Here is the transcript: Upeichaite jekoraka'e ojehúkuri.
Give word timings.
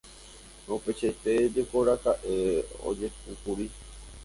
Upeichaite 0.75 1.31
jekoraka'e 1.57 2.33
ojehúkuri. 2.93 3.67